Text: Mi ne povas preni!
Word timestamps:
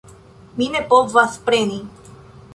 Mi 0.61 0.69
ne 0.75 0.81
povas 0.95 1.37
preni! 1.51 1.79